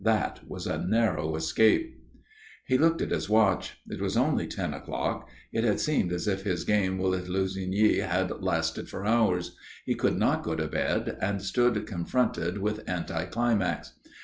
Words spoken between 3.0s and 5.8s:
at his watch. It was only ten o'clock. It had